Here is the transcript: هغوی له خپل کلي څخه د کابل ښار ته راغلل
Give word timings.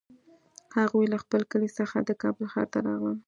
هغوی 0.77 1.05
له 1.13 1.17
خپل 1.23 1.41
کلي 1.51 1.69
څخه 1.79 1.95
د 2.03 2.09
کابل 2.21 2.45
ښار 2.53 2.67
ته 2.73 2.79
راغلل 2.87 3.17